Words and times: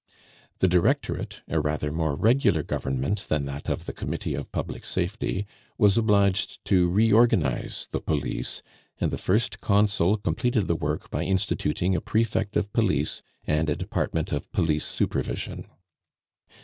The 0.57 0.67
Directorate, 0.67 1.43
a 1.47 1.59
rather 1.59 1.91
more 1.91 2.15
regular 2.15 2.63
government 2.63 3.27
than 3.27 3.45
that 3.45 3.69
of 3.69 3.85
the 3.85 3.93
Committee 3.93 4.33
of 4.33 4.51
Public 4.51 4.83
Safety, 4.83 5.45
was 5.77 5.95
obliged 5.95 6.65
to 6.65 6.89
reorganize 6.89 7.87
the 7.91 8.01
Police, 8.01 8.63
and 8.99 9.11
the 9.11 9.19
first 9.19 9.61
Consul 9.61 10.17
completed 10.17 10.65
the 10.65 10.75
work 10.75 11.11
by 11.11 11.21
instituting 11.23 11.95
a 11.95 12.01
Prefect 12.01 12.57
of 12.57 12.73
Police 12.73 13.21
and 13.45 13.69
a 13.69 13.75
department 13.75 14.31
of 14.31 14.51
police 14.53 14.85
supervision. 14.85 15.67